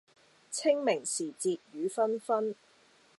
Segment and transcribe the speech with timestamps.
[0.03, 0.03] 清
[0.83, 2.55] 明時節雨紛紛